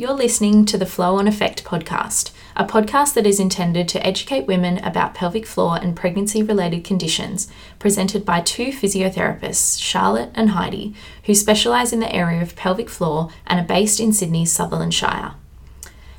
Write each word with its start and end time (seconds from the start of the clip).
You're 0.00 0.14
listening 0.14 0.64
to 0.64 0.78
the 0.78 0.86
Flow 0.86 1.16
on 1.16 1.28
Effect 1.28 1.62
podcast, 1.62 2.30
a 2.56 2.64
podcast 2.64 3.12
that 3.12 3.26
is 3.26 3.38
intended 3.38 3.86
to 3.88 4.06
educate 4.06 4.46
women 4.46 4.78
about 4.78 5.12
pelvic 5.12 5.44
floor 5.44 5.76
and 5.76 5.94
pregnancy 5.94 6.42
related 6.42 6.84
conditions, 6.84 7.48
presented 7.78 8.24
by 8.24 8.40
two 8.40 8.68
physiotherapists, 8.68 9.78
Charlotte 9.78 10.30
and 10.34 10.52
Heidi, 10.52 10.94
who 11.24 11.34
specialise 11.34 11.92
in 11.92 12.00
the 12.00 12.10
area 12.16 12.40
of 12.40 12.56
pelvic 12.56 12.88
floor 12.88 13.28
and 13.46 13.60
are 13.60 13.66
based 13.66 14.00
in 14.00 14.14
Sydney's 14.14 14.50
Sutherland 14.50 14.94
Shire. 14.94 15.34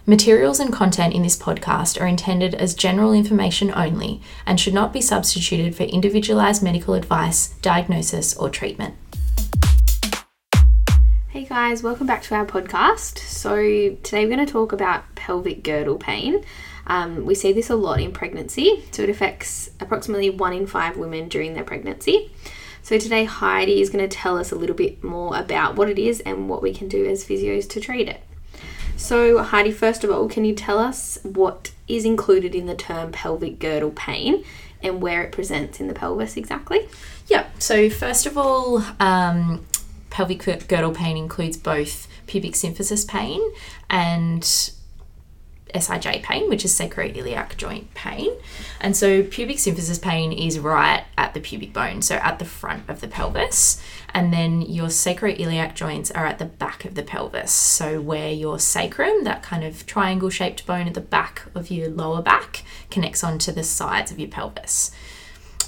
Materials 0.05 0.59
and 0.59 0.71
content 0.71 1.15
in 1.15 1.23
this 1.23 1.35
podcast 1.35 1.99
are 1.99 2.05
intended 2.05 2.53
as 2.53 2.75
general 2.75 3.13
information 3.13 3.73
only 3.73 4.21
and 4.45 4.59
should 4.59 4.75
not 4.75 4.93
be 4.93 5.01
substituted 5.01 5.75
for 5.75 5.85
individualised 5.85 6.61
medical 6.61 6.93
advice, 6.93 7.55
diagnosis, 7.63 8.37
or 8.37 8.47
treatment. 8.47 8.93
Hey 11.31 11.45
guys, 11.45 11.81
welcome 11.81 12.07
back 12.07 12.23
to 12.23 12.35
our 12.35 12.45
podcast. 12.45 13.17
So, 13.19 13.55
today 13.55 14.25
we're 14.25 14.35
going 14.35 14.45
to 14.45 14.51
talk 14.51 14.73
about 14.73 15.15
pelvic 15.15 15.63
girdle 15.63 15.95
pain. 15.95 16.43
Um, 16.87 17.25
we 17.25 17.35
see 17.35 17.53
this 17.53 17.69
a 17.69 17.75
lot 17.75 18.01
in 18.01 18.11
pregnancy, 18.11 18.83
so 18.91 19.03
it 19.03 19.09
affects 19.09 19.69
approximately 19.79 20.29
one 20.29 20.51
in 20.51 20.67
five 20.67 20.97
women 20.97 21.29
during 21.29 21.53
their 21.53 21.63
pregnancy. 21.63 22.33
So, 22.81 22.97
today 22.97 23.23
Heidi 23.23 23.79
is 23.79 23.89
going 23.89 24.03
to 24.03 24.13
tell 24.13 24.37
us 24.37 24.51
a 24.51 24.57
little 24.57 24.75
bit 24.75 25.05
more 25.05 25.33
about 25.37 25.77
what 25.77 25.89
it 25.89 25.97
is 25.97 26.19
and 26.19 26.49
what 26.49 26.61
we 26.61 26.73
can 26.73 26.89
do 26.89 27.05
as 27.05 27.23
physios 27.23 27.69
to 27.69 27.79
treat 27.79 28.09
it. 28.09 28.21
So, 28.97 29.41
Heidi, 29.41 29.71
first 29.71 30.03
of 30.03 30.11
all, 30.11 30.27
can 30.27 30.43
you 30.43 30.53
tell 30.53 30.79
us 30.79 31.17
what 31.23 31.71
is 31.87 32.03
included 32.03 32.53
in 32.53 32.65
the 32.65 32.75
term 32.75 33.13
pelvic 33.13 33.57
girdle 33.57 33.91
pain 33.91 34.43
and 34.83 35.01
where 35.01 35.23
it 35.23 35.31
presents 35.31 35.79
in 35.79 35.87
the 35.87 35.93
pelvis 35.93 36.35
exactly? 36.35 36.89
Yeah, 37.27 37.45
so 37.57 37.89
first 37.89 38.25
of 38.25 38.37
all, 38.37 38.83
um, 38.99 39.65
pelvic 40.11 40.67
girdle 40.67 40.91
pain 40.91 41.17
includes 41.17 41.57
both 41.57 42.07
pubic 42.27 42.53
symphysis 42.53 43.07
pain 43.07 43.41
and 43.89 44.43
SIJ 45.73 46.21
pain, 46.21 46.49
which 46.49 46.65
is 46.65 46.77
sacroiliac 46.77 47.55
joint 47.55 47.93
pain. 47.93 48.31
And 48.79 48.95
so 48.95 49.23
pubic 49.23 49.57
symphysis 49.57 50.01
pain 50.01 50.31
is 50.31 50.59
right 50.59 51.05
at 51.17 51.33
the 51.33 51.39
pubic 51.39 51.73
bone, 51.73 52.01
so 52.01 52.15
at 52.15 52.39
the 52.39 52.45
front 52.45 52.89
of 52.89 53.01
the 53.01 53.07
pelvis. 53.07 53.81
And 54.13 54.33
then 54.33 54.61
your 54.61 54.87
sacroiliac 54.87 55.73
joints 55.73 56.11
are 56.11 56.25
at 56.25 56.39
the 56.39 56.45
back 56.45 56.83
of 56.83 56.95
the 56.95 57.03
pelvis. 57.03 57.51
So 57.51 58.01
where 58.01 58.31
your 58.31 58.59
sacrum, 58.59 59.23
that 59.23 59.43
kind 59.43 59.63
of 59.63 59.85
triangle 59.85 60.29
shaped 60.29 60.65
bone 60.65 60.87
at 60.87 60.93
the 60.93 61.01
back 61.01 61.43
of 61.55 61.71
your 61.71 61.89
lower 61.89 62.21
back, 62.21 62.63
connects 62.89 63.23
onto 63.23 63.51
the 63.51 63.63
sides 63.63 64.11
of 64.11 64.19
your 64.19 64.29
pelvis. 64.29 64.91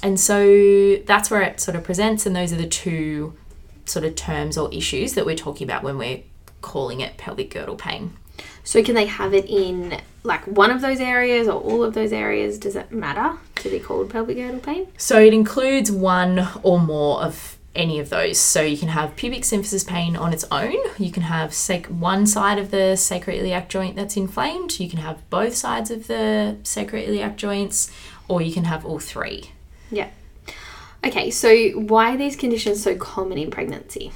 And 0.02 0.20
so 0.20 0.96
that's 1.06 1.30
where 1.30 1.40
it 1.40 1.60
sort 1.60 1.76
of 1.76 1.84
presents, 1.84 2.26
and 2.26 2.36
those 2.36 2.52
are 2.52 2.56
the 2.56 2.68
two 2.68 3.32
sort 3.86 4.04
of 4.04 4.14
terms 4.14 4.56
or 4.56 4.72
issues 4.72 5.14
that 5.14 5.26
we're 5.26 5.36
talking 5.36 5.66
about 5.66 5.82
when 5.82 5.98
we're 5.98 6.22
calling 6.60 7.00
it 7.00 7.16
pelvic 7.16 7.50
girdle 7.50 7.76
pain. 7.76 8.16
So, 8.64 8.82
can 8.82 8.94
they 8.94 9.06
have 9.06 9.34
it 9.34 9.44
in 9.46 10.00
like 10.22 10.46
one 10.46 10.70
of 10.70 10.80
those 10.80 10.98
areas 10.98 11.46
or 11.46 11.60
all 11.60 11.84
of 11.84 11.94
those 11.94 12.12
areas? 12.12 12.58
Does 12.58 12.76
it 12.76 12.90
matter 12.90 13.38
to 13.56 13.68
be 13.68 13.78
called 13.78 14.10
pelvic 14.10 14.36
girdle 14.36 14.60
pain? 14.60 14.88
So, 14.96 15.20
it 15.20 15.34
includes 15.34 15.92
one 15.92 16.48
or 16.62 16.80
more 16.80 17.22
of 17.22 17.58
any 17.74 17.98
of 18.00 18.08
those. 18.08 18.38
So, 18.38 18.62
you 18.62 18.78
can 18.78 18.88
have 18.88 19.14
pubic 19.16 19.42
symphysis 19.42 19.86
pain 19.86 20.16
on 20.16 20.32
its 20.32 20.44
own. 20.50 20.76
You 20.98 21.12
can 21.12 21.24
have 21.24 21.52
sac- 21.52 21.86
one 21.86 22.26
side 22.26 22.58
of 22.58 22.70
the 22.70 22.94
sacroiliac 22.96 23.68
joint 23.68 23.96
that's 23.96 24.16
inflamed. 24.16 24.80
You 24.80 24.88
can 24.88 25.00
have 25.00 25.28
both 25.30 25.54
sides 25.54 25.90
of 25.90 26.06
the 26.06 26.56
sacroiliac 26.62 27.36
joints, 27.36 27.90
or 28.26 28.40
you 28.40 28.52
can 28.52 28.64
have 28.64 28.84
all 28.86 28.98
three. 28.98 29.52
Yeah. 29.90 30.08
Okay, 31.04 31.30
so 31.30 31.54
why 31.72 32.14
are 32.14 32.16
these 32.16 32.36
conditions 32.36 32.82
so 32.82 32.96
common 32.96 33.36
in 33.36 33.50
pregnancy? 33.50 34.12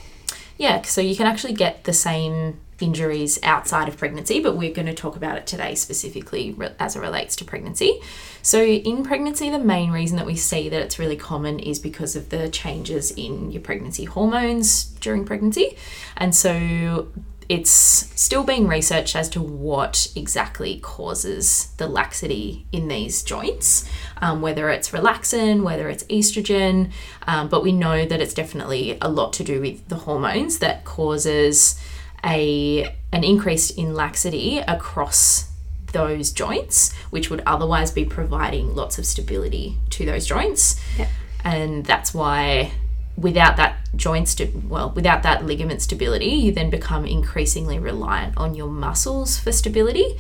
Yeah, 0.56 0.82
so 0.82 1.00
you 1.00 1.14
can 1.14 1.26
actually 1.26 1.52
get 1.52 1.84
the 1.84 1.92
same 1.92 2.58
injuries 2.80 3.38
outside 3.42 3.88
of 3.88 3.96
pregnancy, 3.96 4.40
but 4.40 4.56
we're 4.56 4.72
going 4.72 4.86
to 4.86 4.94
talk 4.94 5.16
about 5.16 5.36
it 5.36 5.46
today 5.46 5.74
specifically 5.74 6.56
as 6.78 6.96
it 6.96 7.00
relates 7.00 7.36
to 7.36 7.44
pregnancy. 7.44 8.00
So, 8.42 8.62
in 8.62 9.04
pregnancy, 9.04 9.50
the 9.50 9.58
main 9.58 9.90
reason 9.90 10.16
that 10.16 10.26
we 10.26 10.36
see 10.36 10.68
that 10.68 10.80
it's 10.80 10.98
really 10.98 11.16
common 11.16 11.58
is 11.58 11.78
because 11.78 12.16
of 12.16 12.30
the 12.30 12.48
changes 12.48 13.10
in 13.10 13.50
your 13.50 13.62
pregnancy 13.62 14.04
hormones 14.04 14.84
during 14.84 15.24
pregnancy. 15.24 15.76
And 16.16 16.34
so, 16.34 17.08
it's 17.48 17.70
still 17.70 18.44
being 18.44 18.68
researched 18.68 19.16
as 19.16 19.28
to 19.30 19.40
what 19.40 20.08
exactly 20.14 20.78
causes 20.80 21.72
the 21.78 21.86
laxity 21.86 22.66
in 22.72 22.88
these 22.88 23.22
joints, 23.22 23.88
um, 24.18 24.42
whether 24.42 24.68
it's 24.68 24.90
relaxin, 24.90 25.62
whether 25.62 25.88
it's 25.88 26.04
estrogen, 26.04 26.92
um, 27.26 27.48
but 27.48 27.62
we 27.62 27.72
know 27.72 28.04
that 28.04 28.20
it's 28.20 28.34
definitely 28.34 28.98
a 29.00 29.08
lot 29.08 29.32
to 29.34 29.44
do 29.44 29.60
with 29.60 29.88
the 29.88 29.96
hormones 29.96 30.58
that 30.58 30.84
causes 30.84 31.80
a 32.24 32.94
an 33.12 33.24
increase 33.24 33.70
in 33.70 33.94
laxity 33.94 34.58
across 34.58 35.50
those 35.92 36.30
joints, 36.30 36.92
which 37.10 37.30
would 37.30 37.42
otherwise 37.46 37.90
be 37.90 38.04
providing 38.04 38.74
lots 38.74 38.98
of 38.98 39.06
stability 39.06 39.78
to 39.88 40.04
those 40.04 40.26
joints. 40.26 40.78
Yep. 40.98 41.08
And 41.44 41.86
that's 41.86 42.12
why 42.12 42.72
without 43.16 43.56
that 43.56 43.77
joint 43.96 44.28
st- 44.28 44.64
well 44.64 44.90
without 44.90 45.22
that 45.22 45.44
ligament 45.44 45.82
stability 45.82 46.26
you 46.26 46.52
then 46.52 46.70
become 46.70 47.04
increasingly 47.04 47.78
reliant 47.78 48.36
on 48.36 48.54
your 48.54 48.68
muscles 48.68 49.38
for 49.38 49.52
stability. 49.52 50.18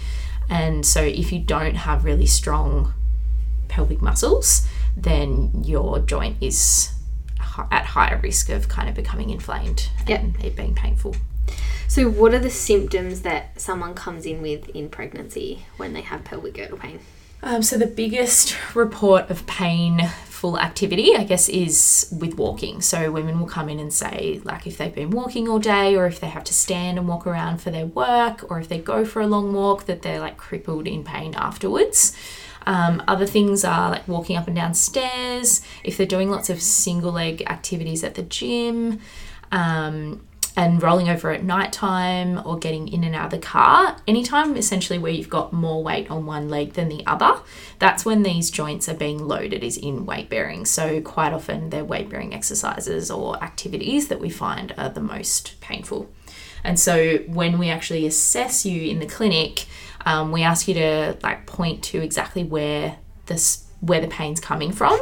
And 0.50 0.86
so 0.86 1.02
if 1.02 1.30
you 1.32 1.40
don't 1.40 1.74
have 1.74 2.04
really 2.04 2.26
strong 2.26 2.94
pelvic 3.68 4.00
muscles 4.00 4.66
then 4.96 5.50
your 5.64 5.98
joint 6.00 6.36
is 6.40 6.92
at 7.70 7.84
higher 7.86 8.18
risk 8.22 8.48
of 8.48 8.68
kind 8.68 8.88
of 8.88 8.94
becoming 8.94 9.30
inflamed 9.30 9.90
yep. 10.06 10.20
and 10.20 10.44
it 10.44 10.56
being 10.56 10.74
painful. 10.74 11.14
So 11.88 12.08
what 12.08 12.34
are 12.34 12.38
the 12.38 12.50
symptoms 12.50 13.22
that 13.22 13.60
someone 13.60 13.94
comes 13.94 14.26
in 14.26 14.42
with 14.42 14.68
in 14.70 14.88
pregnancy 14.88 15.64
when 15.76 15.92
they 15.92 16.02
have 16.02 16.24
pelvic 16.24 16.54
girdle 16.54 16.78
pain 16.78 17.00
um, 17.42 17.62
so 17.62 17.76
the 17.78 17.86
biggest 17.86 18.56
report 18.74 19.30
of 19.30 19.46
pain 19.46 20.08
full 20.38 20.58
activity, 20.58 21.16
I 21.16 21.24
guess, 21.24 21.48
is 21.48 22.14
with 22.16 22.36
walking. 22.36 22.80
So 22.80 23.10
women 23.10 23.40
will 23.40 23.48
come 23.48 23.68
in 23.68 23.80
and 23.80 23.92
say, 23.92 24.40
like, 24.44 24.68
if 24.68 24.78
they've 24.78 24.94
been 24.94 25.10
walking 25.10 25.48
all 25.48 25.58
day, 25.58 25.96
or 25.96 26.06
if 26.06 26.20
they 26.20 26.28
have 26.28 26.44
to 26.44 26.54
stand 26.54 26.96
and 26.96 27.08
walk 27.08 27.26
around 27.26 27.60
for 27.60 27.72
their 27.72 27.86
work, 27.86 28.48
or 28.48 28.60
if 28.60 28.68
they 28.68 28.78
go 28.78 29.04
for 29.04 29.20
a 29.20 29.26
long 29.26 29.52
walk, 29.52 29.86
that 29.86 30.02
they're 30.02 30.20
like 30.20 30.36
crippled 30.36 30.86
in 30.86 31.02
pain 31.02 31.34
afterwards. 31.34 32.16
Um, 32.66 33.02
other 33.08 33.26
things 33.26 33.64
are 33.64 33.90
like 33.90 34.06
walking 34.06 34.36
up 34.36 34.46
and 34.46 34.54
down 34.54 34.74
stairs, 34.74 35.60
if 35.82 35.96
they're 35.96 36.06
doing 36.06 36.30
lots 36.30 36.50
of 36.50 36.62
single 36.62 37.12
leg 37.12 37.42
activities 37.48 38.04
at 38.04 38.14
the 38.14 38.22
gym. 38.22 39.00
Um, 39.50 40.24
and 40.56 40.82
rolling 40.82 41.08
over 41.08 41.30
at 41.30 41.42
night 41.42 41.72
time 41.72 42.40
or 42.46 42.58
getting 42.58 42.88
in 42.88 43.04
and 43.04 43.14
out 43.14 43.26
of 43.26 43.30
the 43.30 43.46
car, 43.46 43.96
anytime 44.06 44.56
essentially 44.56 44.98
where 44.98 45.12
you've 45.12 45.30
got 45.30 45.52
more 45.52 45.82
weight 45.82 46.10
on 46.10 46.26
one 46.26 46.48
leg 46.48 46.72
than 46.72 46.88
the 46.88 47.04
other, 47.06 47.40
that's 47.78 48.04
when 48.04 48.22
these 48.22 48.50
joints 48.50 48.88
are 48.88 48.94
being 48.94 49.26
loaded 49.26 49.62
is 49.62 49.76
in 49.76 50.06
weight 50.06 50.28
bearing. 50.28 50.64
So 50.64 51.00
quite 51.00 51.32
often 51.32 51.70
they're 51.70 51.84
weight 51.84 52.08
bearing 52.08 52.34
exercises 52.34 53.10
or 53.10 53.42
activities 53.42 54.08
that 54.08 54.20
we 54.20 54.30
find 54.30 54.74
are 54.76 54.88
the 54.88 55.00
most 55.00 55.60
painful. 55.60 56.10
And 56.64 56.78
so 56.78 57.18
when 57.26 57.58
we 57.58 57.70
actually 57.70 58.06
assess 58.06 58.66
you 58.66 58.90
in 58.90 58.98
the 58.98 59.06
clinic, 59.06 59.66
um, 60.04 60.32
we 60.32 60.42
ask 60.42 60.68
you 60.68 60.74
to 60.74 61.16
like 61.22 61.46
point 61.46 61.82
to 61.84 62.02
exactly 62.02 62.44
where 62.44 62.98
this 63.26 63.64
where 63.80 64.00
the 64.00 64.08
pain's 64.08 64.40
coming 64.40 64.72
from 64.72 64.98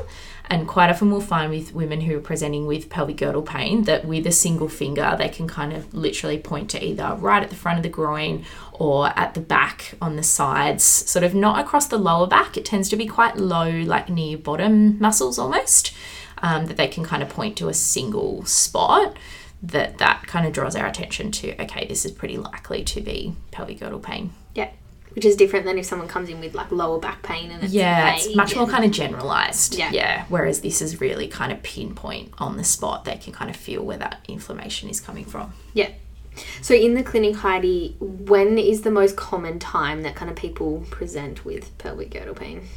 and 0.49 0.69
quite 0.69 0.91
often 0.91 1.11
we'll 1.11 1.21
find 1.21 1.51
with 1.51 1.75
women 1.75 2.03
who 2.03 2.17
are 2.17 2.21
presenting 2.21 2.67
with 2.67 2.89
pelvic 2.89 3.17
girdle 3.17 3.43
pain 3.43 3.85
that 3.85 4.05
with 4.05 4.27
a 4.27 4.33
single 4.33 4.69
finger, 4.69 5.15
they 5.19 5.29
can 5.29 5.49
kind 5.49 5.73
of 5.73 5.93
literally 5.93 6.39
point 6.39 6.71
to 6.71 6.85
either 6.85 7.17
right 7.19 7.43
at 7.43 7.51
the 7.51 7.57
front 7.57 7.79
of 7.79 7.83
the 7.83 7.89
groin 7.89 8.45
or 8.73 9.09
at 9.19 9.35
the 9.35 9.41
back 9.41 9.95
on 10.01 10.17
the 10.17 10.23
sides, 10.23 10.85
sort 10.85 11.25
of 11.25 11.35
not 11.35 11.59
across 11.59 11.87
the 11.87 11.99
lower 11.99 12.27
back. 12.27 12.57
It 12.57 12.65
tends 12.65 12.89
to 12.91 12.97
be 12.97 13.07
quite 13.07 13.37
low, 13.37 13.71
like 13.71 14.09
near 14.09 14.39
bottom 14.39 14.99
muscles 15.01 15.39
almost, 15.39 15.93
um, 16.39 16.67
that 16.67 16.77
they 16.77 16.89
can 16.89 17.05
kind 17.05 17.23
of 17.23 17.29
point 17.29 17.57
to 17.59 17.69
a 17.69 17.75
single 17.75 18.45
spot 18.45 19.17
that 19.63 19.99
that 19.99 20.27
kind 20.27 20.47
of 20.47 20.53
draws 20.53 20.77
our 20.77 20.87
attention 20.87 21.31
to 21.31 21.61
okay 21.61 21.87
this 21.87 22.05
is 22.05 22.13
pretty 22.13 22.37
likely 22.37 22.85
to 22.85 23.01
be 23.01 23.35
pelvic 23.51 23.81
girdle 23.81 23.99
pain 23.99 24.31
yeah 24.55 24.71
which 25.17 25.25
is 25.25 25.35
different 25.35 25.65
than 25.65 25.79
if 25.79 25.87
someone 25.87 26.07
comes 26.07 26.29
in 26.29 26.41
with 26.41 26.55
like 26.55 26.71
lower 26.71 27.01
back 27.01 27.23
pain 27.23 27.51
and 27.51 27.65
it's 27.65 27.73
yeah 27.73 28.15
it's 28.15 28.37
much 28.37 28.55
more 28.55 28.67
kind 28.67 28.85
of 28.85 28.91
generalized. 28.91 29.75
Yeah. 29.75 29.91
yeah. 29.91 30.27
Whereas 30.29 30.61
this 30.61 30.83
is 30.83 31.01
really 31.01 31.27
kind 31.27 31.51
of 31.51 31.63
pinpoint 31.63 32.35
on 32.37 32.59
the 32.59 32.65
spot. 32.65 33.07
They 33.07 33.17
can 33.17 33.33
kind 33.33 33.51
of 33.51 33.57
feel 33.57 33.83
where 33.83 33.97
that 33.97 34.21
inflammation 34.29 34.91
is 34.91 35.01
coming 35.01 35.25
from. 35.25 35.55
Yeah. 35.73 35.91
So 36.61 36.75
in 36.75 36.93
the 36.93 37.03
clinic 37.03 37.37
heidi 37.37 37.97
when 37.99 38.59
is 38.59 38.83
the 38.83 38.91
most 38.91 39.17
common 39.17 39.59
time 39.59 40.03
that 40.03 40.15
kind 40.15 40.31
of 40.31 40.37
people 40.37 40.85
present 40.91 41.47
with 41.47 41.77
pelvic 41.79 42.11
girdle 42.11 42.35
pain? 42.35 42.69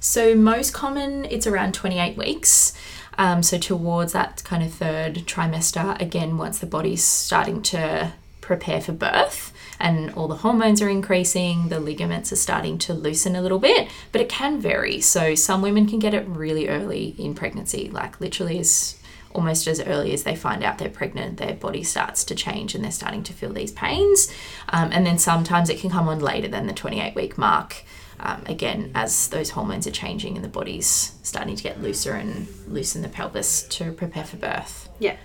So 0.00 0.34
most 0.34 0.72
common 0.72 1.26
it's 1.26 1.46
around 1.46 1.74
28 1.74 2.16
weeks. 2.16 2.72
Um, 3.18 3.42
so 3.42 3.58
towards 3.58 4.14
that 4.14 4.42
kind 4.44 4.62
of 4.62 4.72
third 4.72 5.16
trimester 5.26 6.00
again 6.00 6.38
once 6.38 6.58
the 6.58 6.66
body's 6.66 7.04
starting 7.04 7.60
to 7.64 8.14
prepare 8.40 8.80
for 8.80 8.92
birth 8.92 9.51
and 9.82 10.14
all 10.14 10.28
the 10.28 10.36
hormones 10.36 10.80
are 10.80 10.88
increasing, 10.88 11.68
the 11.68 11.80
ligaments 11.80 12.32
are 12.32 12.36
starting 12.36 12.78
to 12.78 12.94
loosen 12.94 13.34
a 13.34 13.42
little 13.42 13.58
bit, 13.58 13.88
but 14.12 14.20
it 14.20 14.28
can 14.28 14.60
vary. 14.60 15.00
So 15.00 15.34
some 15.34 15.60
women 15.60 15.86
can 15.86 15.98
get 15.98 16.14
it 16.14 16.24
really 16.28 16.68
early 16.68 17.16
in 17.18 17.34
pregnancy, 17.34 17.90
like 17.90 18.20
literally 18.20 18.60
as 18.60 18.96
almost 19.34 19.66
as 19.66 19.80
early 19.80 20.12
as 20.12 20.22
they 20.22 20.36
find 20.36 20.62
out 20.62 20.78
they're 20.78 20.88
pregnant, 20.88 21.38
their 21.38 21.54
body 21.54 21.82
starts 21.82 22.22
to 22.24 22.34
change 22.34 22.74
and 22.74 22.84
they're 22.84 22.92
starting 22.92 23.24
to 23.24 23.32
feel 23.32 23.52
these 23.52 23.72
pains. 23.72 24.32
Um, 24.68 24.90
and 24.92 25.04
then 25.04 25.18
sometimes 25.18 25.68
it 25.68 25.80
can 25.80 25.90
come 25.90 26.06
on 26.06 26.20
later 26.20 26.48
than 26.48 26.68
the 26.68 26.72
28 26.72 27.16
week 27.16 27.36
mark. 27.36 27.82
Um, 28.20 28.44
again, 28.46 28.92
as 28.94 29.28
those 29.28 29.50
hormones 29.50 29.88
are 29.88 29.90
changing 29.92 30.36
and 30.36 30.44
the 30.44 30.48
body's 30.48 31.18
starting 31.24 31.56
to 31.56 31.62
get 31.62 31.82
looser 31.82 32.12
and 32.12 32.46
loosen 32.68 33.02
the 33.02 33.08
pelvis 33.08 33.64
to 33.64 33.90
prepare 33.90 34.24
for 34.24 34.36
birth. 34.36 34.88
Yeah. 35.00 35.16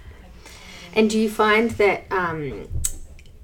And 0.95 1.11
do 1.11 1.19
you 1.19 1.29
find 1.29 1.69
that 1.71 2.05
um, 2.09 2.67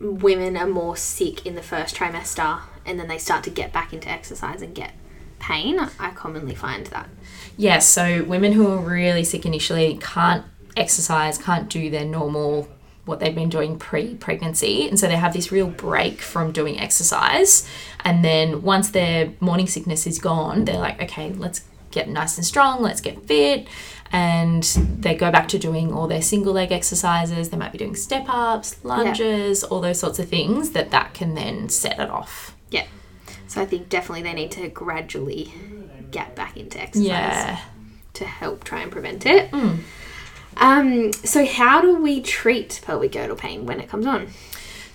women 0.04 0.58
are 0.58 0.68
more 0.68 0.96
sick 0.98 1.46
in 1.46 1.56
the 1.56 1.64
first 1.64 1.96
trimester 1.96 2.62
and 2.86 3.00
then 3.00 3.08
they 3.08 3.18
start 3.18 3.44
to 3.46 3.50
get 3.50 3.72
back 3.72 3.94
into 3.94 4.10
exercise 4.10 4.62
and 4.62 4.76
get 4.76 4.94
pain? 5.40 5.80
I 6.00 6.12
commonly 6.12 6.56
find 6.56 6.86
that. 6.88 7.10
Yeah, 7.58 7.80
so 7.80 8.24
women 8.24 8.54
who 8.54 8.72
are 8.72 8.78
really 8.78 9.24
sick 9.24 9.46
initially 9.46 9.98
can't 10.02 10.46
exercise, 10.76 11.38
can't 11.38 11.70
do 11.70 11.90
their 11.90 12.06
normal 12.06 12.68
what 13.06 13.20
they've 13.20 13.36
been 13.36 13.50
doing 13.50 13.78
pre 13.78 14.16
pregnancy. 14.16 14.88
And 14.88 15.00
so 15.00 15.08
they 15.08 15.18
have 15.18 15.34
this 15.34 15.52
real 15.52 15.68
break 15.68 16.22
from 16.22 16.52
doing 16.52 16.80
exercise. 16.80 17.68
And 18.02 18.24
then 18.24 18.62
once 18.62 18.92
their 18.92 19.34
morning 19.40 19.68
sickness 19.68 20.08
is 20.08 20.20
gone, 20.20 20.66
they're 20.66 20.80
like, 20.80 21.02
okay, 21.02 21.34
let's 21.34 21.62
get 21.94 22.10
nice 22.10 22.38
and 22.38 22.46
strong, 22.46 22.82
let's 22.82 23.02
get 23.02 23.26
fit. 23.26 23.68
And 24.12 24.64
they 25.00 25.16
go 25.16 25.32
back 25.32 25.48
to 25.50 25.60
doing 25.60 25.92
all 25.92 26.08
their 26.08 26.22
single 26.22 26.54
leg 26.54 26.72
exercises. 26.72 27.50
They 27.50 27.58
might 27.58 27.72
be 27.72 27.80
doing 27.80 27.96
step 27.96 28.26
ups, 28.28 28.84
lunges, 28.84 29.64
yeah. 29.64 29.70
all 29.70 29.82
those 29.82 30.00
sorts 30.00 30.20
of 30.20 30.30
things 30.30 30.72
that 30.72 30.92
that 30.92 31.14
can 31.14 31.34
then 31.34 31.70
set 31.70 32.00
it 32.00 32.10
off. 32.10 32.56
Yeah. 32.70 32.86
So 33.48 33.62
I 33.62 33.66
think 33.66 33.90
definitely 33.90 34.22
they 34.22 34.34
need 34.34 34.52
to 34.52 34.68
gradually 34.70 35.54
get 36.12 36.36
back 36.36 36.58
into 36.58 36.80
exercise 36.80 37.08
yeah. 37.08 37.60
to 38.14 38.26
help 38.26 38.64
try 38.64 38.82
and 38.82 38.92
prevent 38.92 39.26
it. 39.26 39.52
Mm. 39.52 39.80
Um, 40.58 41.14
so, 41.14 41.46
how 41.46 41.82
do 41.82 41.98
we 41.98 42.22
treat 42.22 42.82
pelvic 42.84 43.12
girdle 43.12 43.36
pain 43.36 43.66
when 43.66 43.80
it 43.80 43.90
comes 43.90 44.06
on? 44.06 44.28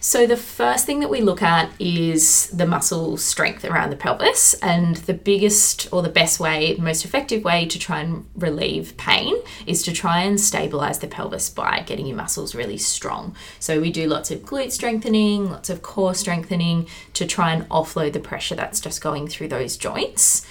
So, 0.00 0.27
the 0.27 0.37
first 0.37 0.87
thing 0.87 1.00
that 1.00 1.11
we 1.11 1.21
look 1.21 1.43
at 1.43 1.73
is 1.81 2.47
the 2.49 2.67
muscle 2.67 3.17
strength 3.17 3.65
around 3.65 3.91
the 3.91 3.97
pelvis. 3.97 4.55
And 4.55 4.97
the 4.97 5.15
biggest 5.15 5.89
or 5.93 6.03
the 6.03 6.09
best 6.09 6.39
way, 6.39 6.77
most 6.79 7.05
effective 7.05 7.43
way 7.43 7.67
to 7.67 7.79
try 7.79 8.00
and 8.00 8.25
relieve 8.37 8.97
pain 8.97 9.35
is 9.67 9.83
to 9.83 9.93
try 9.93 10.21
and 10.21 10.41
stabilize 10.41 11.00
the 11.00 11.09
pelvis 11.09 11.50
by 11.50 11.81
getting 11.81 12.06
your 12.06 12.17
muscles 12.17 12.55
really 12.55 12.79
strong. 12.79 13.35
So, 13.59 13.81
we 13.81 13.91
do 13.91 14.06
lots 14.06 14.31
of 14.31 14.41
glute 14.41 14.71
strengthening, 14.71 15.50
lots 15.50 15.69
of 15.69 15.83
core 15.83 16.15
strengthening 16.15 16.87
to 17.15 17.27
try 17.27 17.53
and 17.53 17.69
offload 17.69 18.12
the 18.12 18.21
pressure 18.21 18.55
that's 18.55 18.81
just 18.81 19.01
going 19.01 19.27
through 19.27 19.49
those 19.49 19.77
joints. 19.77 20.47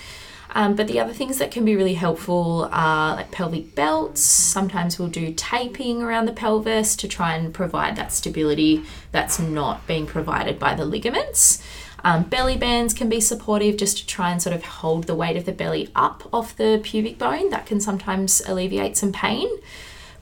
Um, 0.52 0.76
but 0.76 0.88
the 0.88 1.00
other 1.00 1.14
things 1.14 1.38
that 1.38 1.52
can 1.52 1.66
be 1.66 1.76
really 1.76 1.96
helpful 1.96 2.70
are 2.72 3.16
like 3.16 3.32
pelvic 3.32 3.76
belts. 3.76 4.22
Sometimes 4.22 4.98
we'll 4.98 5.10
do 5.10 5.34
taping 5.34 6.02
around 6.02 6.26
the 6.26 6.34
pelvis 6.34 6.96
to 6.98 7.08
try 7.08 7.36
and 7.36 7.54
provide 7.54 7.96
that 7.96 8.14
stability 8.14 8.84
that's 9.12 9.40
not 9.40 9.86
being 9.88 10.06
provided 10.06 10.58
by 10.58 10.74
the 10.74 10.86
ligaments. 10.86 11.62
Um, 12.04 12.24
belly 12.24 12.58
bands 12.58 12.94
can 12.94 13.10
be 13.10 13.20
supportive 13.20 13.78
just 13.78 13.98
to 13.98 14.08
try 14.08 14.32
and 14.32 14.42
sort 14.42 14.56
of 14.56 14.64
hold 14.64 15.06
the 15.08 15.16
weight 15.16 15.36
of 15.36 15.46
the 15.46 15.52
belly 15.52 15.90
up 15.96 16.30
off 16.32 16.56
the 16.56 16.80
pubic 16.84 17.18
bone. 17.18 17.50
That 17.50 17.66
can 17.66 17.82
sometimes 17.82 18.42
alleviate 18.48 18.96
some 18.96 19.12
pain. 19.12 19.50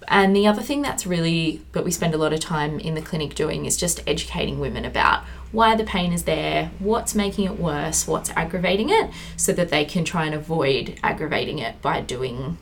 And 0.07 0.35
the 0.35 0.47
other 0.47 0.61
thing 0.61 0.81
that's 0.81 1.05
really, 1.07 1.61
that 1.71 1.83
we 1.83 1.91
spend 1.91 2.13
a 2.13 2.17
lot 2.17 2.33
of 2.33 2.39
time 2.39 2.79
in 2.79 2.95
the 2.95 3.01
clinic 3.01 3.35
doing 3.35 3.65
is 3.65 3.77
just 3.77 4.01
educating 4.07 4.59
women 4.59 4.85
about 4.85 5.23
why 5.51 5.75
the 5.75 5.83
pain 5.83 6.11
is 6.13 6.23
there, 6.23 6.71
what's 6.79 7.15
making 7.15 7.45
it 7.45 7.59
worse, 7.59 8.07
what's 8.07 8.29
aggravating 8.31 8.89
it, 8.89 9.09
so 9.37 9.53
that 9.53 9.69
they 9.69 9.85
can 9.85 10.03
try 10.03 10.25
and 10.25 10.35
avoid 10.35 10.99
aggravating 11.01 11.59
it 11.59 11.81
by 11.81 12.01
doing 12.01 12.57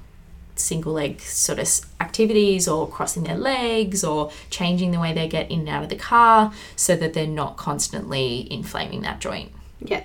single 0.56 0.94
leg 0.94 1.19
sort 1.19 1.57
of 1.60 1.68
activities 2.00 2.68
or 2.68 2.88
crossing 2.88 3.24
their 3.24 3.38
legs 3.38 4.04
or 4.04 4.31
changing 4.50 4.92
the 4.92 5.00
way 5.00 5.12
they 5.12 5.28
get 5.28 5.50
in 5.50 5.62
and 5.62 5.69
out 5.69 5.84
of 5.84 5.90
the 5.90 5.95
car 5.95 6.54
so 6.75 6.95
that 6.95 7.13
they're 7.13 7.25
not 7.25 7.57
constantly 7.57 8.48
inflaming 8.51 9.01
that 9.01 9.19
joint. 9.19 9.51
Yeah. 9.80 10.04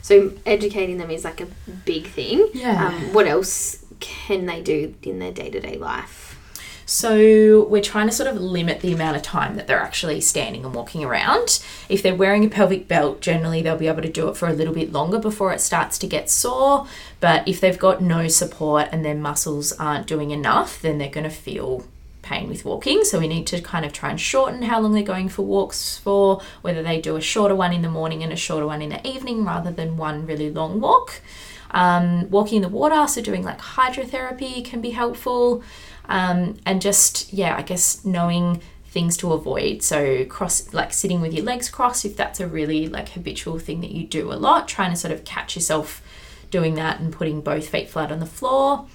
So 0.00 0.32
educating 0.46 0.98
them 0.98 1.10
is 1.10 1.24
like 1.24 1.40
a 1.40 1.46
big 1.84 2.06
thing. 2.06 2.48
Yeah. 2.54 2.88
Um, 2.88 3.12
what 3.12 3.26
else 3.26 3.84
can 4.00 4.46
they 4.46 4.62
do 4.62 4.94
in 5.02 5.18
their 5.18 5.32
day 5.32 5.50
to 5.50 5.60
day 5.60 5.76
life? 5.76 6.27
So 6.88 7.64
we're 7.64 7.82
trying 7.82 8.06
to 8.06 8.14
sort 8.14 8.30
of 8.30 8.40
limit 8.40 8.80
the 8.80 8.94
amount 8.94 9.18
of 9.18 9.22
time 9.22 9.56
that 9.56 9.66
they're 9.66 9.78
actually 9.78 10.22
standing 10.22 10.64
and 10.64 10.74
walking 10.74 11.04
around. 11.04 11.62
If 11.90 12.02
they're 12.02 12.14
wearing 12.14 12.46
a 12.46 12.48
pelvic 12.48 12.88
belt, 12.88 13.20
generally 13.20 13.60
they'll 13.60 13.76
be 13.76 13.88
able 13.88 14.00
to 14.00 14.08
do 14.08 14.28
it 14.28 14.38
for 14.38 14.48
a 14.48 14.54
little 14.54 14.72
bit 14.72 14.90
longer 14.90 15.18
before 15.18 15.52
it 15.52 15.60
starts 15.60 15.98
to 15.98 16.06
get 16.06 16.30
sore. 16.30 16.86
But 17.20 17.46
if 17.46 17.60
they've 17.60 17.78
got 17.78 18.00
no 18.00 18.26
support 18.28 18.88
and 18.90 19.04
their 19.04 19.14
muscles 19.14 19.72
aren't 19.72 20.06
doing 20.06 20.30
enough, 20.30 20.80
then 20.80 20.96
they're 20.96 21.10
going 21.10 21.28
to 21.28 21.30
feel 21.30 21.84
pain 22.22 22.48
with 22.48 22.64
walking. 22.64 23.04
So 23.04 23.18
we 23.18 23.28
need 23.28 23.46
to 23.48 23.60
kind 23.60 23.84
of 23.84 23.92
try 23.92 24.08
and 24.08 24.18
shorten 24.18 24.62
how 24.62 24.80
long 24.80 24.94
they're 24.94 25.02
going 25.02 25.28
for 25.28 25.42
walks 25.42 25.98
for, 25.98 26.40
whether 26.62 26.82
they 26.82 27.02
do 27.02 27.16
a 27.16 27.20
shorter 27.20 27.54
one 27.54 27.74
in 27.74 27.82
the 27.82 27.90
morning 27.90 28.22
and 28.22 28.32
a 28.32 28.36
shorter 28.36 28.66
one 28.66 28.80
in 28.80 28.88
the 28.88 29.06
evening 29.06 29.44
rather 29.44 29.70
than 29.70 29.98
one 29.98 30.24
really 30.24 30.50
long 30.50 30.80
walk. 30.80 31.20
Um, 31.70 32.30
walking 32.30 32.56
in 32.56 32.62
the 32.62 32.70
water, 32.70 33.06
so 33.06 33.20
doing 33.20 33.44
like 33.44 33.58
hydrotherapy 33.58 34.64
can 34.64 34.80
be 34.80 34.92
helpful. 34.92 35.62
Um, 36.08 36.56
and 36.64 36.80
just, 36.80 37.32
yeah, 37.32 37.56
I 37.56 37.62
guess 37.62 38.04
knowing 38.04 38.60
things 38.86 39.16
to 39.18 39.32
avoid. 39.32 39.82
So 39.82 40.24
cross 40.24 40.72
like 40.72 40.92
sitting 40.92 41.20
with 41.20 41.34
your 41.34 41.44
legs 41.44 41.68
crossed 41.68 42.04
if 42.04 42.16
that's 42.16 42.40
a 42.40 42.46
really 42.46 42.88
like 42.88 43.10
habitual 43.10 43.58
thing 43.58 43.80
that 43.82 43.90
you 43.90 44.06
do 44.06 44.32
a 44.32 44.34
lot, 44.34 44.66
trying 44.66 44.90
to 44.90 44.96
sort 44.96 45.12
of 45.12 45.24
catch 45.24 45.54
yourself 45.54 46.02
doing 46.50 46.74
that 46.76 46.98
and 46.98 47.12
putting 47.12 47.40
both 47.40 47.68
feet 47.68 47.88
flat 47.88 48.10
on 48.10 48.20
the 48.20 48.26
floor. 48.26 48.86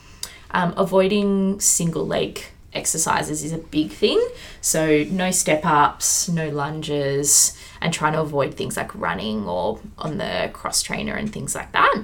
Um, 0.52 0.74
avoiding 0.78 1.60
single 1.60 2.06
leg 2.06 2.44
exercises 2.74 3.44
is 3.44 3.52
a 3.52 3.58
big 3.58 3.92
thing. 3.92 4.22
So 4.62 5.04
no 5.10 5.32
step 5.32 5.66
ups, 5.66 6.28
no 6.28 6.50
lunges, 6.50 7.58
and 7.82 7.94
trying 7.94 8.14
to 8.14 8.22
avoid 8.22 8.56
things 8.56 8.78
like 8.78 8.94
running 8.96 9.48
or 9.48 9.80
on 9.98 10.18
the 10.18 10.50
cross 10.54 10.82
trainer 10.82 11.14
and 11.14 11.32
things 11.32 11.54
like 11.54 11.72
that. 11.74 12.04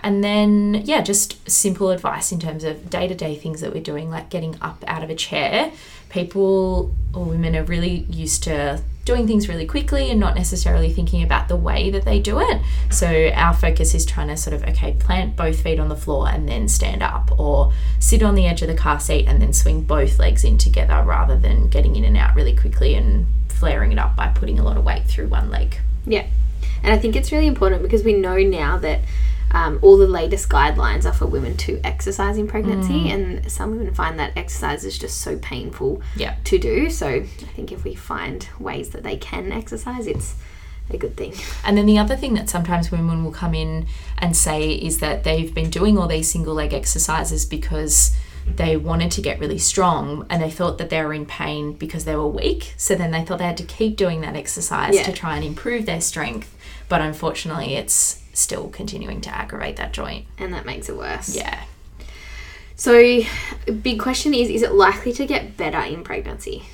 And 0.00 0.22
then, 0.22 0.82
yeah, 0.84 1.00
just 1.00 1.48
simple 1.50 1.90
advice 1.90 2.32
in 2.32 2.38
terms 2.38 2.64
of 2.64 2.90
day 2.90 3.08
to 3.08 3.14
day 3.14 3.36
things 3.36 3.60
that 3.60 3.72
we're 3.72 3.82
doing, 3.82 4.10
like 4.10 4.30
getting 4.30 4.56
up 4.60 4.84
out 4.86 5.02
of 5.02 5.10
a 5.10 5.14
chair. 5.14 5.72
People 6.08 6.94
or 7.14 7.24
women 7.24 7.56
are 7.56 7.64
really 7.64 8.06
used 8.10 8.42
to 8.44 8.82
doing 9.04 9.26
things 9.26 9.48
really 9.48 9.66
quickly 9.66 10.10
and 10.10 10.18
not 10.18 10.34
necessarily 10.34 10.92
thinking 10.92 11.22
about 11.22 11.48
the 11.48 11.56
way 11.56 11.90
that 11.90 12.04
they 12.04 12.18
do 12.18 12.40
it. 12.40 12.60
So, 12.90 13.30
our 13.34 13.54
focus 13.54 13.94
is 13.94 14.04
trying 14.04 14.28
to 14.28 14.36
sort 14.36 14.54
of, 14.54 14.64
okay, 14.64 14.92
plant 14.98 15.36
both 15.36 15.62
feet 15.62 15.78
on 15.78 15.88
the 15.88 15.96
floor 15.96 16.28
and 16.28 16.48
then 16.48 16.68
stand 16.68 17.02
up, 17.02 17.38
or 17.38 17.72
sit 17.98 18.22
on 18.22 18.34
the 18.34 18.46
edge 18.46 18.62
of 18.62 18.68
the 18.68 18.74
car 18.74 19.00
seat 19.00 19.26
and 19.26 19.40
then 19.40 19.52
swing 19.52 19.82
both 19.82 20.18
legs 20.18 20.44
in 20.44 20.58
together 20.58 21.02
rather 21.04 21.36
than 21.36 21.68
getting 21.68 21.96
in 21.96 22.04
and 22.04 22.16
out 22.16 22.34
really 22.34 22.54
quickly 22.54 22.94
and 22.94 23.26
flaring 23.48 23.92
it 23.92 23.98
up 23.98 24.14
by 24.14 24.28
putting 24.28 24.58
a 24.58 24.62
lot 24.62 24.76
of 24.76 24.84
weight 24.84 25.04
through 25.04 25.28
one 25.28 25.50
leg. 25.50 25.80
Yeah. 26.04 26.26
And 26.82 26.92
I 26.92 26.98
think 26.98 27.16
it's 27.16 27.32
really 27.32 27.46
important 27.46 27.82
because 27.82 28.04
we 28.04 28.12
know 28.12 28.36
now 28.36 28.76
that 28.78 29.00
um, 29.52 29.78
all 29.82 29.96
the 29.96 30.06
latest 30.06 30.48
guidelines 30.48 31.04
are 31.04 31.12
for 31.12 31.26
women 31.26 31.56
to 31.58 31.80
exercise 31.84 32.36
in 32.36 32.46
pregnancy, 32.46 33.04
mm. 33.04 33.12
and 33.12 33.50
some 33.52 33.70
women 33.70 33.94
find 33.94 34.18
that 34.18 34.32
exercise 34.36 34.84
is 34.84 34.98
just 34.98 35.20
so 35.20 35.36
painful 35.38 36.02
yeah. 36.16 36.36
to 36.44 36.58
do. 36.58 36.90
So 36.90 37.06
I 37.08 37.22
think 37.54 37.72
if 37.72 37.84
we 37.84 37.94
find 37.94 38.48
ways 38.58 38.90
that 38.90 39.02
they 39.02 39.16
can 39.16 39.52
exercise, 39.52 40.06
it's 40.06 40.34
a 40.90 40.96
good 40.96 41.16
thing. 41.16 41.34
And 41.64 41.76
then 41.76 41.86
the 41.86 41.98
other 41.98 42.16
thing 42.16 42.34
that 42.34 42.48
sometimes 42.48 42.90
women 42.90 43.24
will 43.24 43.32
come 43.32 43.54
in 43.54 43.86
and 44.18 44.36
say 44.36 44.70
is 44.72 45.00
that 45.00 45.24
they've 45.24 45.52
been 45.52 45.70
doing 45.70 45.98
all 45.98 46.06
these 46.06 46.30
single 46.30 46.54
leg 46.54 46.72
exercises 46.72 47.44
because 47.44 48.14
they 48.46 48.76
wanted 48.76 49.10
to 49.10 49.20
get 49.20 49.40
really 49.40 49.58
strong 49.58 50.24
and 50.30 50.40
they 50.40 50.50
thought 50.50 50.78
that 50.78 50.88
they 50.88 51.02
were 51.02 51.12
in 51.12 51.26
pain 51.26 51.72
because 51.72 52.04
they 52.04 52.14
were 52.14 52.28
weak. 52.28 52.74
So 52.76 52.94
then 52.94 53.10
they 53.10 53.24
thought 53.24 53.38
they 53.38 53.44
had 53.46 53.56
to 53.56 53.64
keep 53.64 53.96
doing 53.96 54.20
that 54.20 54.36
exercise 54.36 54.94
yeah. 54.94 55.02
to 55.02 55.12
try 55.12 55.34
and 55.36 55.44
improve 55.44 55.86
their 55.86 56.00
strength. 56.00 56.54
But 56.88 57.00
unfortunately, 57.00 57.74
it's 57.74 58.22
still 58.36 58.68
continuing 58.68 59.20
to 59.22 59.30
aggravate 59.30 59.76
that 59.76 59.92
joint. 59.92 60.26
And 60.38 60.52
that 60.52 60.66
makes 60.66 60.88
it 60.88 60.96
worse. 60.96 61.34
Yeah. 61.34 61.64
So, 62.76 63.20
big 63.82 63.98
question 63.98 64.34
is 64.34 64.50
is 64.50 64.62
it 64.62 64.72
likely 64.72 65.12
to 65.14 65.26
get 65.26 65.56
better 65.56 65.80
in 65.80 66.04
pregnancy? 66.04 66.64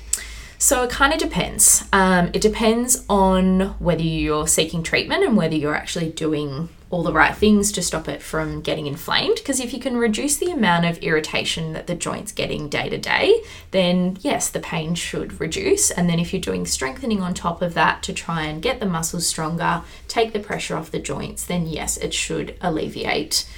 So 0.57 0.83
it 0.83 0.89
kind 0.89 1.11
of 1.11 1.19
depends. 1.19 1.83
Um, 1.91 2.29
it 2.33 2.41
depends 2.41 3.03
on 3.09 3.75
whether 3.79 4.01
you're 4.01 4.47
seeking 4.47 4.81
treatment 4.81 5.21
and 5.21 5.35
whether 5.35 5.55
you're 5.55 5.75
actually 5.75 6.09
doing 6.09 6.69
all 6.93 7.01
the 7.01 7.11
right 7.11 7.35
things 7.35 7.71
to 7.71 7.81
stop 7.81 8.07
it 8.07 8.21
from 8.21 8.61
getting 8.61 8.85
inflamed. 8.85 9.37
Because 9.37 9.59
if 9.59 9.73
you 9.73 9.79
can 9.79 9.97
reduce 9.97 10.37
the 10.37 10.51
amount 10.51 10.85
of 10.85 10.99
irritation 10.99 11.73
that 11.73 11.87
the 11.87 11.95
joint's 11.95 12.31
getting 12.31 12.69
day 12.69 12.87
to 12.87 12.99
day, 12.99 13.41
then 13.71 14.15
yes, 14.21 14.49
the 14.51 14.59
pain 14.59 14.93
should 14.93 15.39
reduce. 15.39 15.89
And 15.89 16.07
then 16.07 16.19
if 16.19 16.31
you're 16.31 16.39
doing 16.39 16.67
strengthening 16.67 17.19
on 17.19 17.33
top 17.33 17.63
of 17.63 17.73
that 17.73 18.03
to 18.03 18.13
try 18.13 18.43
and 18.43 18.61
get 18.61 18.79
the 18.79 18.85
muscles 18.85 19.25
stronger, 19.25 19.81
take 20.07 20.33
the 20.33 20.39
pressure 20.39 20.77
off 20.77 20.91
the 20.91 20.99
joints, 20.99 21.43
then 21.43 21.65
yes, 21.65 21.97
it 21.97 22.13
should 22.13 22.55
alleviate 22.61 23.49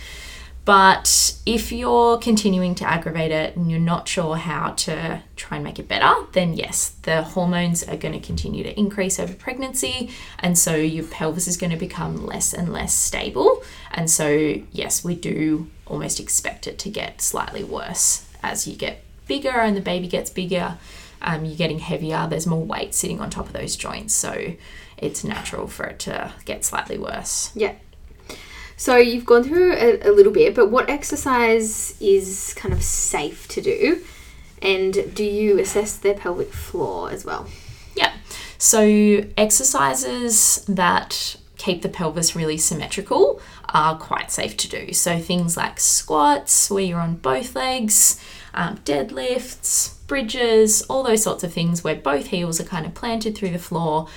but 0.65 1.37
if 1.45 1.71
you're 1.71 2.17
continuing 2.17 2.73
to 2.75 2.89
aggravate 2.89 3.31
it 3.31 3.55
and 3.55 3.69
you're 3.69 3.79
not 3.79 4.07
sure 4.07 4.35
how 4.35 4.71
to 4.71 5.21
try 5.35 5.57
and 5.57 5.63
make 5.63 5.77
it 5.77 5.87
better, 5.87 6.11
then 6.31 6.53
yes, 6.53 6.89
the 7.03 7.21
hormones 7.21 7.83
are 7.83 7.95
going 7.95 8.19
to 8.19 8.25
continue 8.25 8.63
to 8.63 8.77
increase 8.77 9.19
over 9.19 9.33
pregnancy. 9.33 10.09
And 10.39 10.57
so 10.57 10.75
your 10.75 11.05
pelvis 11.05 11.47
is 11.47 11.55
going 11.55 11.69
to 11.69 11.77
become 11.77 12.25
less 12.25 12.51
and 12.51 12.73
less 12.73 12.95
stable. 12.95 13.63
And 13.91 14.09
so, 14.09 14.27
yes, 14.71 15.03
we 15.03 15.13
do 15.13 15.69
almost 15.85 16.19
expect 16.19 16.65
it 16.65 16.79
to 16.79 16.89
get 16.89 17.21
slightly 17.21 17.63
worse 17.63 18.27
as 18.41 18.67
you 18.67 18.75
get 18.75 19.03
bigger 19.27 19.49
and 19.49 19.77
the 19.77 19.81
baby 19.81 20.07
gets 20.07 20.29
bigger, 20.29 20.77
um, 21.21 21.45
you're 21.45 21.57
getting 21.57 21.79
heavier, 21.79 22.27
there's 22.27 22.47
more 22.47 22.63
weight 22.63 22.93
sitting 22.93 23.19
on 23.19 23.29
top 23.29 23.47
of 23.47 23.53
those 23.53 23.75
joints. 23.75 24.13
So 24.13 24.55
it's 24.97 25.23
natural 25.23 25.67
for 25.67 25.85
it 25.85 25.99
to 25.99 26.33
get 26.45 26.65
slightly 26.65 26.97
worse. 26.97 27.51
Yeah. 27.55 27.75
So 28.77 28.97
you've 28.97 29.25
gone 29.25 29.43
through 29.43 29.73
a, 29.73 30.09
a 30.09 30.11
little 30.11 30.33
bit, 30.33 30.53
but 30.55 30.69
what 30.69 30.89
exercise 30.89 31.99
is 32.01 32.53
kind 32.57 32.73
of 32.73 32.83
safe 32.83 33.47
to 33.49 33.61
do? 33.61 34.03
And 34.61 35.13
do 35.15 35.23
you 35.23 35.59
assess 35.59 35.97
their 35.97 36.13
pelvic 36.13 36.51
floor 36.51 37.11
as 37.11 37.23
well? 37.23 37.47
Yeah. 37.95 38.13
So 38.57 39.23
exercises 39.37 40.65
that 40.67 41.37
keep 41.57 41.81
the 41.81 41.89
pelvis 41.89 42.35
really 42.35 42.57
symmetrical 42.57 43.41
are 43.69 43.97
quite 43.97 44.31
safe 44.31 44.57
to 44.57 44.69
do. 44.69 44.93
So 44.93 45.19
things 45.19 45.55
like 45.55 45.79
squats, 45.79 46.69
where 46.69 46.83
you're 46.83 46.99
on 46.99 47.15
both 47.15 47.55
legs, 47.55 48.21
um, 48.53 48.77
deadlifts, 48.79 49.95
bridges, 50.07 50.81
all 50.83 51.03
those 51.03 51.23
sorts 51.23 51.43
of 51.43 51.53
things 51.53 51.83
where 51.83 51.95
both 51.95 52.27
heels 52.27 52.59
are 52.59 52.65
kind 52.65 52.85
of 52.85 52.93
planted 52.93 53.35
through 53.35 53.51
the 53.51 53.59
floor. 53.59 54.07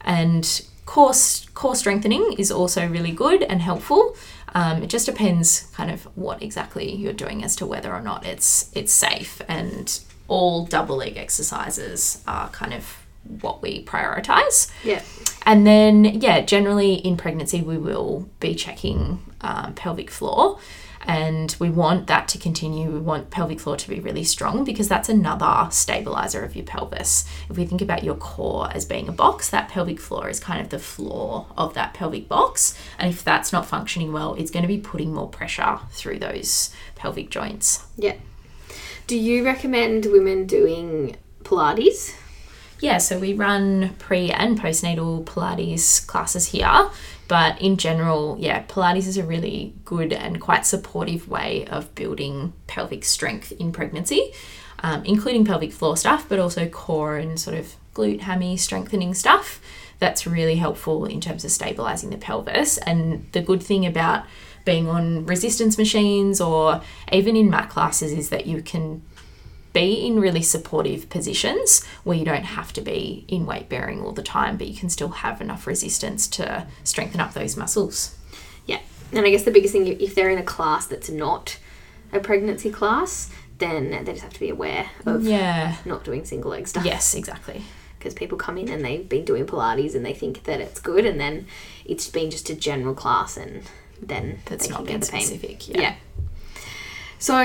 And 0.00 0.64
core, 0.86 1.12
core 1.54 1.76
strengthening 1.76 2.34
is 2.38 2.50
also 2.50 2.86
really 2.88 3.12
good 3.12 3.42
and 3.42 3.60
helpful. 3.62 4.16
Um, 4.54 4.82
it 4.82 4.86
just 4.88 5.06
depends 5.06 5.62
kind 5.74 5.90
of 5.90 6.04
what 6.16 6.42
exactly 6.42 6.94
you're 6.94 7.12
doing 7.12 7.42
as 7.42 7.56
to 7.56 7.66
whether 7.66 7.92
or 7.92 8.00
not 8.00 8.24
it's 8.24 8.70
it's 8.74 8.92
safe 8.92 9.42
and 9.48 10.00
all 10.28 10.64
double 10.64 10.96
leg 10.96 11.16
exercises 11.16 12.22
are 12.26 12.48
kind 12.50 12.72
of 12.72 13.04
what 13.40 13.62
we 13.62 13.84
prioritize. 13.84 14.70
Yeah. 14.84 15.02
And 15.46 15.66
then, 15.66 16.04
yeah, 16.04 16.40
generally 16.40 16.94
in 16.94 17.16
pregnancy, 17.16 17.62
we 17.62 17.78
will 17.78 18.28
be 18.40 18.54
checking 18.54 19.20
um, 19.40 19.74
pelvic 19.74 20.10
floor 20.10 20.58
and 21.06 21.54
we 21.58 21.70
want 21.70 22.06
that 22.06 22.28
to 22.28 22.38
continue. 22.38 22.90
We 22.90 23.00
want 23.00 23.30
pelvic 23.30 23.60
floor 23.60 23.76
to 23.76 23.88
be 23.88 24.00
really 24.00 24.24
strong 24.24 24.64
because 24.64 24.88
that's 24.88 25.08
another 25.08 25.68
stabilizer 25.70 26.44
of 26.44 26.56
your 26.56 26.64
pelvis. 26.64 27.24
If 27.48 27.56
we 27.56 27.66
think 27.66 27.82
about 27.82 28.04
your 28.04 28.14
core 28.14 28.70
as 28.72 28.84
being 28.84 29.08
a 29.08 29.12
box, 29.12 29.50
that 29.50 29.68
pelvic 29.68 30.00
floor 30.00 30.28
is 30.28 30.40
kind 30.40 30.60
of 30.60 30.70
the 30.70 30.78
floor 30.78 31.46
of 31.56 31.74
that 31.74 31.94
pelvic 31.94 32.28
box. 32.28 32.78
And 32.98 33.10
if 33.10 33.22
that's 33.22 33.52
not 33.52 33.66
functioning 33.66 34.12
well, 34.12 34.34
it's 34.34 34.50
going 34.50 34.62
to 34.62 34.68
be 34.68 34.78
putting 34.78 35.12
more 35.12 35.28
pressure 35.28 35.80
through 35.90 36.18
those 36.18 36.74
pelvic 36.94 37.30
joints. 37.30 37.86
Yeah. 37.96 38.16
Do 39.06 39.18
you 39.18 39.44
recommend 39.44 40.06
women 40.06 40.46
doing 40.46 41.16
Pilates? 41.42 42.14
Yeah, 42.80 42.98
so 42.98 43.18
we 43.18 43.32
run 43.32 43.94
pre 43.98 44.30
and 44.30 44.60
postnatal 44.60 45.24
Pilates 45.24 46.06
classes 46.06 46.48
here. 46.48 46.90
But 47.26 47.60
in 47.60 47.76
general, 47.76 48.36
yeah, 48.38 48.64
Pilates 48.64 49.06
is 49.06 49.16
a 49.16 49.24
really 49.24 49.74
good 49.84 50.12
and 50.12 50.40
quite 50.40 50.66
supportive 50.66 51.28
way 51.28 51.66
of 51.66 51.94
building 51.94 52.52
pelvic 52.66 53.04
strength 53.04 53.52
in 53.52 53.72
pregnancy, 53.72 54.32
um, 54.82 55.04
including 55.04 55.44
pelvic 55.44 55.72
floor 55.72 55.96
stuff, 55.96 56.28
but 56.28 56.38
also 56.38 56.68
core 56.68 57.16
and 57.16 57.40
sort 57.40 57.56
of 57.56 57.76
glute 57.94 58.20
hammy 58.20 58.56
strengthening 58.56 59.14
stuff. 59.14 59.60
That's 60.00 60.26
really 60.26 60.56
helpful 60.56 61.06
in 61.06 61.20
terms 61.20 61.44
of 61.44 61.50
stabilizing 61.50 62.10
the 62.10 62.18
pelvis. 62.18 62.76
And 62.78 63.26
the 63.32 63.40
good 63.40 63.62
thing 63.62 63.86
about 63.86 64.24
being 64.64 64.88
on 64.88 65.26
resistance 65.26 65.78
machines 65.78 66.40
or 66.40 66.82
even 67.12 67.36
in 67.36 67.50
mat 67.50 67.70
classes 67.70 68.12
is 68.12 68.30
that 68.30 68.46
you 68.46 68.62
can 68.62 69.02
be 69.74 70.06
in 70.06 70.18
really 70.18 70.40
supportive 70.40 71.10
positions 71.10 71.84
where 72.04 72.16
you 72.16 72.24
don't 72.24 72.44
have 72.44 72.72
to 72.72 72.80
be 72.80 73.26
in 73.28 73.44
weight 73.44 73.68
bearing 73.68 74.00
all 74.00 74.12
the 74.12 74.22
time, 74.22 74.56
but 74.56 74.66
you 74.68 74.76
can 74.76 74.88
still 74.88 75.08
have 75.10 75.40
enough 75.42 75.66
resistance 75.66 76.26
to 76.28 76.66
strengthen 76.84 77.20
up 77.20 77.34
those 77.34 77.56
muscles. 77.58 78.16
Yeah. 78.66 78.80
And 79.12 79.26
I 79.26 79.30
guess 79.30 79.42
the 79.42 79.50
biggest 79.50 79.72
thing, 79.72 79.86
if 80.00 80.14
they're 80.14 80.30
in 80.30 80.38
a 80.38 80.42
class 80.44 80.86
that's 80.86 81.10
not 81.10 81.58
a 82.12 82.20
pregnancy 82.20 82.70
class, 82.70 83.30
then 83.58 83.90
they 84.04 84.12
just 84.12 84.22
have 84.22 84.32
to 84.32 84.40
be 84.40 84.48
aware 84.48 84.88
of 85.04 85.24
Yeah. 85.26 85.76
not 85.84 86.04
doing 86.04 86.24
single 86.24 86.52
leg 86.52 86.66
stuff. 86.68 86.84
Yes, 86.84 87.14
exactly. 87.14 87.62
Because 87.98 88.14
people 88.14 88.38
come 88.38 88.56
in 88.58 88.68
and 88.68 88.84
they've 88.84 89.08
been 89.08 89.24
doing 89.24 89.44
Pilates 89.46 89.94
and 89.96 90.04
they 90.06 90.14
think 90.14 90.44
that 90.44 90.60
it's 90.60 90.80
good, 90.80 91.04
and 91.04 91.18
then 91.20 91.46
it's 91.84 92.08
been 92.08 92.30
just 92.30 92.48
a 92.50 92.54
general 92.54 92.94
class, 92.94 93.36
and 93.36 93.62
then 94.00 94.38
That's 94.44 94.66
they 94.66 94.72
not 94.72 94.86
can 94.86 94.86
get 94.86 95.00
the 95.02 95.12
pain. 95.12 95.20
specific. 95.22 95.68
Yeah. 95.68 95.80
Yeah. 95.80 95.94
So, 97.18 97.42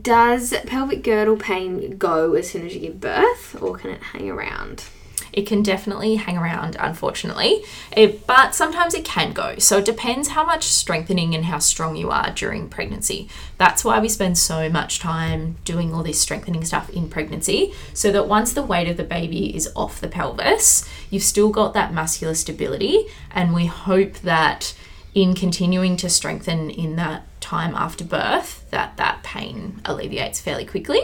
does 0.00 0.54
pelvic 0.66 1.02
girdle 1.02 1.36
pain 1.36 1.96
go 1.98 2.34
as 2.34 2.50
soon 2.50 2.66
as 2.66 2.74
you 2.74 2.80
give 2.80 3.00
birth, 3.00 3.60
or 3.60 3.76
can 3.76 3.90
it 3.90 4.02
hang 4.02 4.30
around? 4.30 4.84
It 5.32 5.46
can 5.46 5.62
definitely 5.62 6.16
hang 6.16 6.36
around, 6.36 6.76
unfortunately, 6.78 7.64
it, 7.96 8.26
but 8.26 8.54
sometimes 8.54 8.92
it 8.92 9.04
can 9.04 9.32
go. 9.32 9.58
So 9.58 9.78
it 9.78 9.86
depends 9.86 10.28
how 10.28 10.44
much 10.44 10.64
strengthening 10.64 11.34
and 11.34 11.46
how 11.46 11.58
strong 11.58 11.96
you 11.96 12.10
are 12.10 12.30
during 12.30 12.68
pregnancy. 12.68 13.30
That's 13.56 13.82
why 13.82 13.98
we 13.98 14.10
spend 14.10 14.36
so 14.36 14.68
much 14.68 14.98
time 14.98 15.56
doing 15.64 15.94
all 15.94 16.02
this 16.02 16.20
strengthening 16.20 16.66
stuff 16.66 16.90
in 16.90 17.08
pregnancy, 17.08 17.72
so 17.94 18.12
that 18.12 18.28
once 18.28 18.52
the 18.52 18.62
weight 18.62 18.88
of 18.88 18.98
the 18.98 19.04
baby 19.04 19.56
is 19.56 19.72
off 19.74 20.02
the 20.02 20.08
pelvis, 20.08 20.86
you've 21.08 21.22
still 21.22 21.48
got 21.48 21.72
that 21.72 21.94
muscular 21.94 22.34
stability, 22.34 23.06
and 23.30 23.54
we 23.54 23.64
hope 23.64 24.18
that 24.18 24.74
in 25.14 25.34
continuing 25.34 25.96
to 25.96 26.10
strengthen 26.10 26.68
in 26.68 26.96
that 26.96 27.26
time 27.52 27.74
after 27.86 28.04
birth 28.04 28.52
that 28.70 28.96
that 28.96 29.22
pain 29.22 29.80
alleviates 29.84 30.40
fairly 30.40 30.64
quickly 30.64 31.02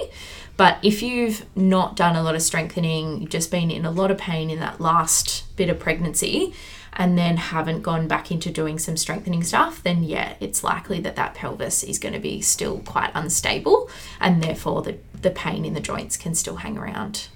but 0.57 0.79
if 0.83 1.03
you've 1.03 1.45
not 1.55 1.95
done 1.95 2.17
a 2.17 2.23
lot 2.23 2.35
of 2.35 2.43
strengthening 2.51 3.21
you've 3.21 3.37
just 3.39 3.51
been 3.51 3.71
in 3.71 3.85
a 3.85 3.91
lot 4.01 4.11
of 4.11 4.19
pain 4.19 4.47
in 4.55 4.59
that 4.61 4.81
last 4.81 5.45
bit 5.57 5.69
of 5.69 5.79
pregnancy 5.79 6.55
and 7.01 7.19
then 7.19 7.37
haven't 7.37 7.83
gone 7.83 8.09
back 8.09 8.31
into 8.31 8.51
doing 8.51 8.79
some 8.79 8.97
strengthening 8.97 9.43
stuff 9.43 9.83
then 9.83 10.03
yeah 10.03 10.35
it's 10.41 10.65
likely 10.65 10.99
that 11.01 11.17
that 11.17 11.35
pelvis 11.35 11.83
is 11.85 11.99
going 11.99 12.15
to 12.15 12.25
be 12.31 12.41
still 12.41 12.79
quite 12.81 13.11
unstable 13.15 13.91
and 14.19 14.43
therefore 14.43 14.81
the, 14.83 14.97
the 15.21 15.31
pain 15.31 15.65
in 15.65 15.75
the 15.75 15.81
joints 15.81 16.17
can 16.17 16.35
still 16.35 16.57
hang 16.57 16.79
around 16.79 17.29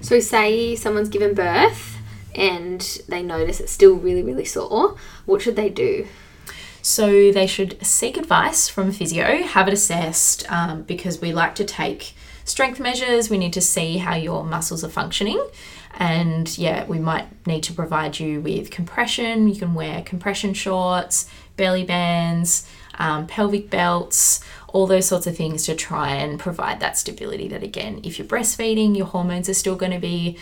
So, 0.00 0.18
say 0.20 0.76
someone's 0.76 1.10
given 1.10 1.34
birth 1.34 1.98
and 2.34 2.80
they 3.08 3.22
notice 3.22 3.60
it's 3.60 3.72
still 3.72 3.96
really, 3.96 4.22
really 4.22 4.44
sore. 4.46 4.96
What 5.26 5.42
should 5.42 5.56
they 5.56 5.68
do? 5.68 6.06
So 6.82 7.30
they 7.30 7.46
should 7.46 7.84
seek 7.84 8.16
advice 8.16 8.68
from 8.68 8.88
a 8.88 8.92
physio, 8.92 9.42
have 9.42 9.68
it 9.68 9.74
assessed, 9.74 10.50
um, 10.50 10.82
because 10.82 11.20
we 11.20 11.32
like 11.32 11.54
to 11.56 11.64
take 11.64 12.14
strength 12.44 12.80
measures. 12.80 13.30
We 13.30 13.38
need 13.38 13.52
to 13.54 13.60
see 13.60 13.98
how 13.98 14.16
your 14.16 14.44
muscles 14.44 14.82
are 14.84 14.88
functioning. 14.88 15.44
And 15.98 16.56
yeah, 16.56 16.86
we 16.86 16.98
might 16.98 17.46
need 17.46 17.62
to 17.64 17.72
provide 17.72 18.18
you 18.18 18.40
with 18.40 18.70
compression. 18.70 19.48
You 19.48 19.56
can 19.56 19.74
wear 19.74 20.02
compression 20.02 20.54
shorts, 20.54 21.28
belly 21.56 21.84
bands, 21.84 22.66
um, 22.98 23.26
pelvic 23.26 23.70
belts, 23.70 24.40
all 24.68 24.86
those 24.86 25.06
sorts 25.06 25.26
of 25.26 25.36
things 25.36 25.64
to 25.66 25.74
try 25.74 26.14
and 26.14 26.38
provide 26.38 26.80
that 26.80 26.96
stability. 26.96 27.48
That 27.48 27.62
again, 27.62 28.00
if 28.04 28.18
you're 28.18 28.28
breastfeeding, 28.28 28.96
your 28.96 29.06
hormones 29.06 29.48
are 29.48 29.54
still 29.54 29.76
going 29.76 29.92
to 29.92 29.98
be 29.98 30.38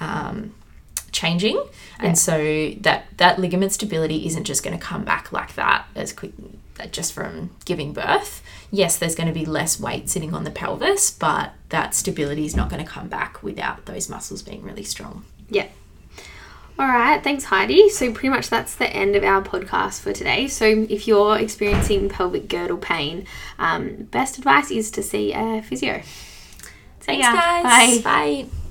um, 0.00 0.54
changing 1.14 1.62
and 1.98 2.18
so 2.18 2.70
that 2.80 3.06
that 3.16 3.38
ligament 3.38 3.72
stability 3.72 4.26
isn't 4.26 4.44
just 4.44 4.62
going 4.62 4.76
to 4.78 4.84
come 4.84 5.04
back 5.04 5.32
like 5.32 5.54
that 5.54 5.86
as 5.94 6.12
quick 6.12 6.32
just 6.90 7.12
from 7.12 7.50
giving 7.64 7.92
birth 7.92 8.42
yes 8.70 8.98
there's 8.98 9.14
going 9.14 9.28
to 9.28 9.32
be 9.32 9.46
less 9.46 9.78
weight 9.80 10.10
sitting 10.10 10.34
on 10.34 10.44
the 10.44 10.50
pelvis 10.50 11.10
but 11.10 11.52
that 11.68 11.94
stability 11.94 12.44
is 12.44 12.56
not 12.56 12.68
going 12.68 12.84
to 12.84 12.90
come 12.90 13.08
back 13.08 13.42
without 13.42 13.86
those 13.86 14.08
muscles 14.10 14.42
being 14.42 14.62
really 14.62 14.84
strong 14.84 15.24
Yeah. 15.48 15.68
All 16.76 16.88
right, 16.88 17.22
thanks, 17.22 17.44
Heidi. 17.44 17.88
So, 17.88 18.10
pretty 18.12 18.30
much 18.30 18.48
that's 18.50 18.74
the 18.74 18.88
end 18.88 19.14
of 19.14 19.22
our 19.22 19.40
podcast 19.42 20.00
for 20.00 20.12
today. 20.12 20.48
So, 20.48 20.64
if 20.66 21.06
you're 21.06 21.38
experiencing 21.38 22.08
pelvic 22.08 22.48
girdle 22.48 22.78
pain, 22.78 23.28
um, 23.60 24.08
best 24.10 24.38
advice 24.38 24.72
is 24.72 24.90
to 24.90 25.02
see 25.04 25.32
a 25.32 25.62
physio. 25.62 26.02
thanks 27.00 27.24
guys 27.26 28.02
Bye. 28.02 28.44
bye 28.44 28.63